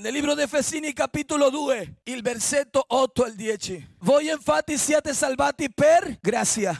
Nel 0.00 0.14
libro 0.14 0.34
di 0.34 0.40
Efesini 0.40 0.94
capitolo 0.94 1.50
2, 1.50 1.96
il 2.04 2.22
versetto 2.22 2.82
8 2.88 3.22
al 3.22 3.34
10. 3.34 3.96
Voi 3.98 4.30
infatti 4.30 4.78
siete 4.78 5.12
salvati 5.12 5.70
per 5.70 6.16
grazia, 6.22 6.74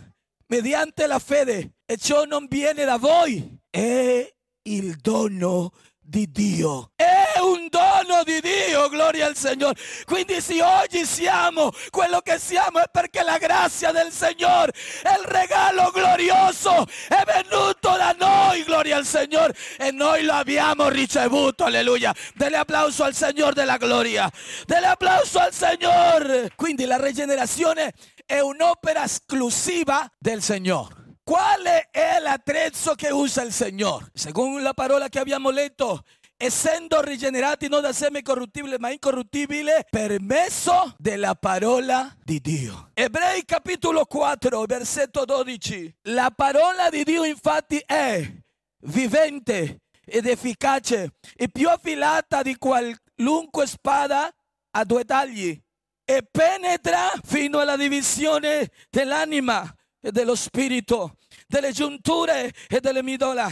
mediante 0.47 1.07
la 1.07 1.19
fede, 1.19 1.75
e 1.85 1.99
ciò 1.99 2.25
non 2.25 2.47
viene 2.49 2.87
da 2.87 2.97
voi, 2.97 3.59
è 3.69 4.27
il 4.63 4.97
dono 4.97 5.71
di 6.11 6.29
Dio. 6.29 6.91
È 6.97 7.39
un 7.39 7.69
dono 7.69 8.25
di 8.25 8.41
Dio, 8.41 8.89
gloria 8.89 9.27
al 9.27 9.37
Signore. 9.37 9.79
Quindi 10.05 10.41
se 10.41 10.61
oggi 10.61 11.05
siamo 11.05 11.71
quello 11.91 12.21
che 12.21 12.37
siamo 12.41 12.81
è 12.81 12.89
perché 12.91 13.23
la 13.23 13.39
grazia 13.39 13.93
del 13.93 14.11
è 14.11 15.15
il 15.17 15.25
regalo 15.25 15.91
glorioso 15.93 16.85
è 17.07 17.23
venuto 17.25 17.91
da 17.97 18.15
noi, 18.19 18.50
gloria 18.81 18.97
al 18.97 19.05
Signore, 19.05 19.55
e 19.79 19.91
noi 19.91 20.25
lo 20.25 20.33
abbiamo 20.33 20.89
ricevuto, 20.89 21.65
alleluia. 21.65 22.15
Delle 22.35 22.57
applauso 22.57 23.05
al 23.05 23.15
Signore 23.15 23.53
della 23.53 23.77
gloria. 23.77 24.31
Delle 24.65 24.87
applauso 24.87 25.39
al 25.39 25.53
Signore. 25.53 26.51
Quindi 26.57 26.87
la 26.87 26.97
rigenerazione 26.97 27.93
è 28.25 28.41
un'opera 28.41 29.05
esclusiva 29.05 30.11
del 30.19 30.43
Signore. 30.43 31.19
Quale 31.23 31.89
è 31.91 32.19
l'attrezzo 32.21 32.95
che 32.95 33.11
usa 33.11 33.43
il 33.43 33.53
Signore? 33.53 34.07
Secondo 34.15 34.59
la 34.59 34.73
parola 34.73 35.09
che 35.09 35.19
abbiamo 35.19 35.51
letto, 35.51 36.03
essendo 36.37 37.03
rigenerati 37.03 37.69
non 37.69 37.83
da 37.83 37.93
seme 37.93 38.23
corruttibile 38.23 38.79
ma 38.79 38.91
incorruttibile 38.91 39.87
per 39.91 40.21
mezzo 40.21 40.95
della 40.97 41.35
parola 41.35 42.17
di 42.25 42.41
Dio. 42.41 42.91
Ebrei 42.95 43.45
capitolo 43.45 44.07
4, 44.07 44.65
versetto 44.65 45.25
12. 45.25 45.97
La 46.05 46.33
parola 46.35 46.89
di 46.89 47.05
Dio 47.05 47.25
infatti 47.25 47.81
è 47.85 48.27
vivente 48.83 49.83
ed 50.05 50.27
efficace 50.27 51.13
e 51.37 51.49
più 51.49 51.69
affilata 51.69 52.43
di 52.43 52.57
qualunque 52.57 53.67
spada 53.67 54.31
a 54.73 54.85
due 54.85 55.05
tagli 55.05 55.59
e 56.05 56.27
penetra 56.29 57.13
fino 57.23 57.59
alla 57.59 57.77
divisione 57.77 58.71
dell'anima 58.91 59.63
e 60.01 60.11
dello 60.11 60.35
spirito, 60.35 61.17
delle 61.51 61.73
giunture 61.73 62.55
e 62.69 62.79
delle 62.79 63.03
midola 63.03 63.51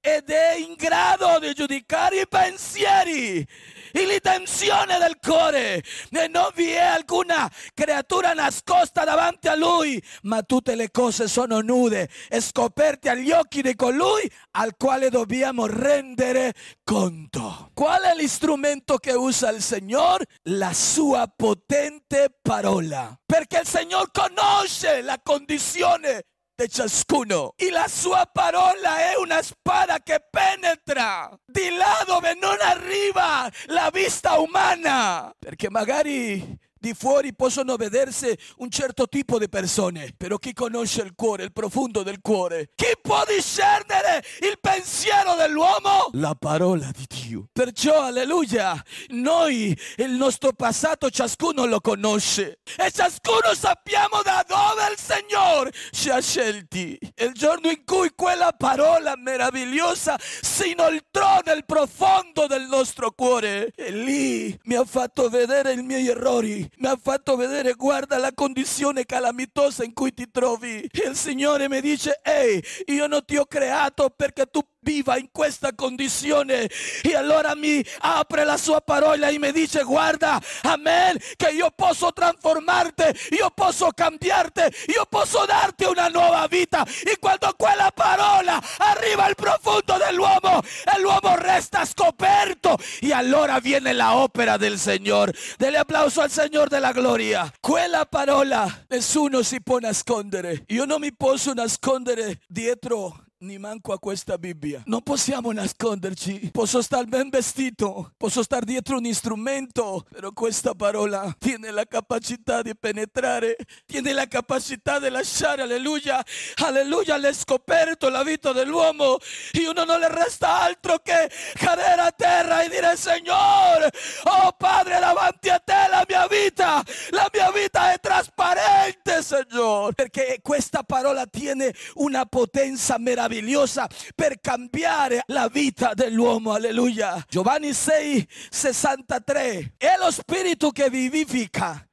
ed 0.00 0.30
è 0.30 0.54
in 0.54 0.74
grado 0.76 1.40
di 1.40 1.52
giudicare 1.52 2.20
i 2.20 2.28
pensieri 2.28 3.44
e 3.92 4.06
l'intenzione 4.06 4.98
del 4.98 5.18
cuore 5.20 5.82
e 6.10 6.28
non 6.28 6.50
vi 6.54 6.70
è 6.70 6.78
alcuna 6.78 7.50
creatura 7.74 8.34
nascosta 8.34 9.02
davanti 9.02 9.48
a 9.48 9.56
lui 9.56 10.00
ma 10.22 10.42
tutte 10.42 10.76
le 10.76 10.92
cose 10.92 11.26
sono 11.26 11.60
nude 11.60 12.08
scoperte 12.38 13.08
agli 13.10 13.32
occhi 13.32 13.62
di 13.62 13.74
colui 13.74 14.30
al 14.52 14.76
quale 14.76 15.10
dobbiamo 15.10 15.66
rendere 15.66 16.54
conto. 16.84 17.70
Qual 17.74 18.00
è 18.00 18.14
l'istrumento 18.14 18.96
che 18.96 19.12
usa 19.12 19.50
il 19.50 19.60
Signore? 19.62 20.24
la 20.44 20.72
sua 20.72 21.30
potente 21.34 22.34
parola. 22.40 23.18
Perché 23.24 23.60
il 23.60 23.66
Signore 23.66 24.10
conosce 24.12 25.02
la 25.02 25.18
condizione 25.22 26.24
di 26.60 26.68
ciascuno. 26.68 27.54
E 27.56 27.70
la 27.70 27.88
sua 27.88 28.28
parola 28.30 28.98
è 28.98 29.16
una 29.16 29.40
spada 29.42 29.98
che 30.02 30.22
penetra 30.30 31.30
di 31.46 31.70
là 31.70 32.02
dove 32.06 32.36
non 32.38 32.56
arriva 32.60 33.50
la 33.66 33.90
vista 33.90 34.38
umana. 34.38 35.34
Perché 35.38 35.70
magari 35.70 36.58
di 36.80 36.94
fuori 36.94 37.34
possono 37.34 37.76
vedersi 37.76 38.34
un 38.56 38.70
certo 38.70 39.06
tipo 39.06 39.38
di 39.38 39.50
persone, 39.50 40.14
però 40.16 40.38
chi 40.38 40.54
conosce 40.54 41.02
il 41.02 41.12
cuore, 41.14 41.44
il 41.44 41.52
profondo 41.52 42.02
del 42.02 42.20
cuore? 42.22 42.70
Chi 42.74 42.92
può 43.02 43.22
discernere 43.26 44.24
il 44.40 44.58
pensiero 44.58 45.34
dell'uomo? 45.34 46.08
La 46.12 46.34
parola 46.34 46.90
di 46.90 47.04
Dio. 47.06 47.48
Perciò, 47.52 48.00
alleluia, 48.00 48.82
noi 49.08 49.78
il 49.96 50.12
nostro 50.12 50.54
passato 50.54 51.10
ciascuno 51.10 51.66
lo 51.66 51.80
conosce 51.80 52.60
e 52.78 52.90
ciascuno 52.90 53.54
sappiamo 53.54 54.22
da 54.24 54.42
dove 54.48 54.90
il 54.90 54.98
Signore 54.98 55.72
ci 55.90 56.08
ha 56.08 56.20
scelti. 56.20 56.98
Il 57.16 57.32
giorno 57.34 57.68
in 57.68 57.84
cui 57.84 58.12
quella 58.16 58.52
parola 58.56 59.16
meravigliosa 59.16 60.16
si 60.18 60.70
inoltrò 60.70 61.40
nel 61.44 61.66
profondo 61.66 62.46
del 62.46 62.66
nostro 62.68 63.10
cuore 63.10 63.70
e 63.74 63.90
lì 63.90 64.58
mi 64.62 64.76
ha 64.76 64.84
fatto 64.86 65.28
vedere 65.28 65.74
i 65.74 65.82
miei 65.82 66.08
errori 66.08 66.68
mi 66.78 66.86
ha 66.86 66.98
fatto 67.00 67.36
vedere, 67.36 67.74
guarda 67.74 68.16
la 68.18 68.32
condizione 68.32 69.04
calamitosa 69.04 69.84
in 69.84 69.92
cui 69.92 70.14
ti 70.14 70.30
trovi. 70.30 70.80
E 70.82 71.08
il 71.08 71.16
Signore 71.16 71.68
mi 71.68 71.80
dice, 71.80 72.20
ehi, 72.22 72.62
io 72.86 73.06
non 73.06 73.24
ti 73.24 73.36
ho 73.36 73.46
creato 73.46 74.10
perché 74.10 74.46
tu 74.46 74.60
viva 74.80 75.16
in 75.18 75.28
questa 75.32 75.74
condizione 75.74 76.68
e 77.02 77.14
allora 77.14 77.54
mi 77.54 77.84
apre 78.00 78.44
la 78.44 78.56
sua 78.56 78.80
parola 78.80 79.28
e 79.28 79.38
mi 79.38 79.52
dice 79.52 79.82
guarda 79.82 80.40
amen 80.62 81.16
che 81.36 81.50
io 81.50 81.70
posso 81.74 82.12
trasformarti 82.12 83.34
io 83.36 83.50
posso 83.54 83.90
cambiarti 83.94 84.62
io 84.94 85.06
posso 85.08 85.44
darti 85.46 85.84
una 85.84 86.08
nuova 86.08 86.46
vita 86.48 86.84
e 87.04 87.16
quando 87.18 87.52
quella 87.56 87.90
parola 87.94 88.60
arriva 88.78 89.24
al 89.24 89.34
profondo 89.34 89.96
dell'uomo 89.96 90.60
l'uomo 90.98 91.34
resta 91.36 91.84
scoperto 91.84 92.76
e 93.00 93.12
allora 93.12 93.58
viene 93.58 93.92
la 93.92 94.16
opera 94.16 94.56
del 94.56 94.78
Signore 94.78 95.34
delle 95.56 95.78
applauso 95.78 96.20
al 96.20 96.30
Signore 96.30 96.68
della 96.68 96.92
gloria. 96.92 97.50
Quella 97.60 98.04
parola. 98.04 98.84
Nessuno 98.88 99.42
si 99.42 99.62
può 99.62 99.78
nascondere 99.78 100.64
io 100.68 100.84
non 100.84 101.00
mi 101.00 101.12
posso 101.14 101.52
nascondere 101.52 102.40
dietro 102.46 103.29
ni 103.40 103.56
manco 103.56 103.92
a 103.92 103.98
questa 103.98 104.36
Bibbia. 104.36 104.82
Non 104.84 105.02
possiamo 105.02 105.50
nasconderci. 105.52 106.50
Posso 106.52 106.82
star 106.82 107.06
ben 107.06 107.30
vestito, 107.30 108.12
posso 108.18 108.42
star 108.42 108.64
dietro 108.64 108.98
un 108.98 109.12
strumento, 109.14 110.04
però 110.10 110.30
questa 110.32 110.74
parola. 110.74 111.34
Tiene 111.38 111.70
la 111.70 111.86
capacità 111.86 112.60
di 112.60 112.76
penetrare, 112.76 113.56
tiene 113.86 114.12
la 114.12 114.26
capacità 114.26 114.98
di 114.98 115.08
lasciare, 115.08 115.62
alleluia, 115.62 116.22
alleluia, 116.56 117.16
l'è 117.16 117.32
scoperto 117.32 118.10
la 118.10 118.22
vita 118.22 118.52
dell'uomo 118.52 119.16
e 119.52 119.66
uno 119.68 119.84
non 119.84 120.00
le 120.00 120.08
resta 120.08 120.60
altro 120.60 120.98
che 120.98 121.30
cadere 121.54 122.02
a 122.02 122.10
terra 122.10 122.62
e 122.62 122.68
dire 122.68 122.94
Signore, 122.96 123.90
oh 124.24 124.52
Padre, 124.52 124.98
davanti 124.98 125.48
a 125.48 125.58
te 125.58 125.86
la 125.88 126.04
mia 126.06 126.26
vita, 126.26 126.82
la 127.10 127.28
mia 127.32 127.50
vita 127.52 127.92
è 127.92 128.00
trasparente, 128.00 129.22
Signore, 129.22 129.94
perché 129.94 130.40
questa 130.42 130.82
parola 130.82 131.24
tiene 131.26 131.74
una 131.94 132.26
potenza 132.26 132.98
meravigliosa 132.98 133.28
meravigliosa 133.30 133.88
per 134.14 134.40
cambiare 134.40 135.22
la 135.26 135.48
vita 135.48 135.94
dell'uomo. 135.94 136.52
Alleluia. 136.52 137.24
Giovanni 137.28 137.72
6, 137.72 138.26
63. 138.50 139.74
È 139.76 139.94
lo 139.98 140.10
spirito 140.10 140.70
che 140.70 140.90
vivifica. 140.90 141.84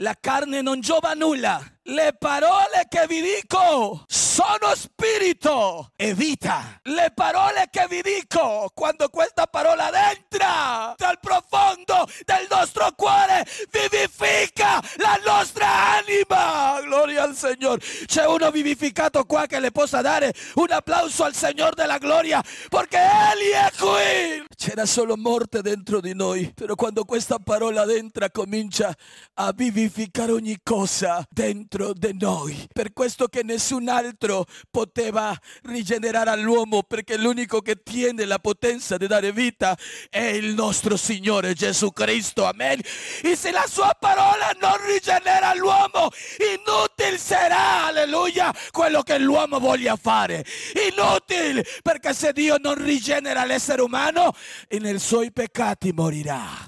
La 0.00 0.16
carne 0.18 0.62
non 0.62 0.80
giova 0.80 1.12
nulla. 1.12 1.60
Le 1.82 2.14
parole 2.18 2.86
che 2.88 3.06
vi 3.08 3.20
dico 3.20 4.04
sono 4.06 4.74
spirito 4.76 5.90
e 5.96 6.14
vita. 6.14 6.78
Le 6.82 7.10
parole 7.12 7.66
che 7.70 7.86
vi 7.88 8.00
dico, 8.02 8.70
quando 8.74 9.08
questa 9.08 9.46
parola 9.46 9.90
entra 10.12 10.94
dal 10.96 11.18
profondo 11.18 12.06
del 12.24 12.46
nostro 12.48 12.92
cuore, 12.94 13.44
vivifica 13.70 14.80
la 14.98 15.18
nostra 15.26 15.96
anima. 15.96 16.80
Gloria 16.82 17.24
al 17.24 17.27
Signore. 17.38 17.80
C'è 18.06 18.26
uno 18.26 18.50
vivificato 18.50 19.24
qua 19.24 19.46
che 19.46 19.60
le 19.60 19.70
possa 19.70 20.02
dare 20.02 20.34
un 20.54 20.70
applauso 20.70 21.22
al 21.22 21.34
Signore 21.34 21.74
della 21.74 21.98
gloria, 21.98 22.42
perché 22.68 22.98
Egli 22.98 23.52
è 23.52 23.70
qui. 23.78 24.46
C'era 24.56 24.84
solo 24.86 25.16
morte 25.16 25.62
dentro 25.62 26.00
di 26.00 26.14
noi, 26.14 26.52
però 26.52 26.74
quando 26.74 27.04
questa 27.04 27.38
parola 27.38 27.84
entra 27.84 28.28
comincia 28.30 28.92
a 29.34 29.52
vivificare 29.54 30.32
ogni 30.32 30.58
cosa 30.62 31.24
dentro 31.30 31.92
di 31.92 32.16
noi. 32.18 32.66
Per 32.72 32.92
questo 32.92 33.28
che 33.28 33.44
nessun 33.44 33.88
altro 33.88 34.44
poteva 34.68 35.36
rigenerare 35.62 36.30
all'uomo, 36.30 36.82
perché 36.82 37.16
l'unico 37.16 37.60
che 37.60 37.82
tiene 37.82 38.24
la 38.24 38.40
potenza 38.40 38.96
di 38.96 39.06
dare 39.06 39.30
vita 39.30 39.78
è 40.10 40.24
il 40.24 40.54
nostro 40.54 40.96
Signore 40.96 41.54
Gesù 41.54 41.92
Cristo. 41.92 42.44
Amen. 42.44 42.80
E 43.22 43.36
se 43.36 43.52
la 43.52 43.66
sua 43.68 43.96
parola 43.98 44.50
non 44.60 44.76
rigenera 44.86 45.54
l'uomo, 45.54 46.10
inutile 46.38 46.87
sarà, 47.18 47.86
alleluia, 47.86 48.52
quello 48.70 49.02
che 49.02 49.18
l'uomo 49.18 49.58
voglia 49.58 49.96
fare. 49.96 50.44
Inutile, 50.90 51.64
perché 51.82 52.12
se 52.12 52.32
Dio 52.32 52.56
non 52.58 52.74
rigenera 52.82 53.44
l'essere 53.44 53.82
umano, 53.82 54.34
nei 54.68 54.98
suoi 54.98 55.30
peccati 55.30 55.92
morirà. 55.92 56.66